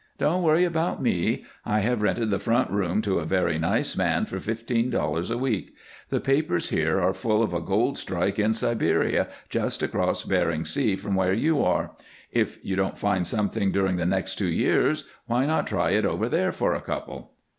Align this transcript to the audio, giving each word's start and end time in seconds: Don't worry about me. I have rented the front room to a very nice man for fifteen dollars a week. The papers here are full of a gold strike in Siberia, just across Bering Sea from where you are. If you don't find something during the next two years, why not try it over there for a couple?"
Don't 0.17 0.41
worry 0.41 0.63
about 0.63 0.99
me. 0.99 1.45
I 1.63 1.81
have 1.81 2.01
rented 2.01 2.31
the 2.31 2.39
front 2.39 2.71
room 2.71 3.03
to 3.03 3.19
a 3.19 3.23
very 3.23 3.59
nice 3.59 3.95
man 3.95 4.25
for 4.25 4.39
fifteen 4.39 4.89
dollars 4.89 5.29
a 5.29 5.37
week. 5.37 5.75
The 6.09 6.19
papers 6.19 6.69
here 6.69 6.99
are 6.99 7.13
full 7.13 7.43
of 7.43 7.53
a 7.53 7.61
gold 7.61 7.99
strike 7.99 8.39
in 8.39 8.53
Siberia, 8.53 9.27
just 9.47 9.83
across 9.83 10.23
Bering 10.23 10.65
Sea 10.65 10.95
from 10.95 11.13
where 11.13 11.33
you 11.35 11.61
are. 11.63 11.91
If 12.31 12.57
you 12.65 12.75
don't 12.75 12.97
find 12.97 13.27
something 13.27 13.71
during 13.71 13.97
the 13.97 14.07
next 14.07 14.39
two 14.39 14.49
years, 14.49 15.03
why 15.27 15.45
not 15.45 15.67
try 15.67 15.91
it 15.91 16.03
over 16.03 16.27
there 16.27 16.51
for 16.51 16.73
a 16.73 16.81
couple?" 16.81 17.33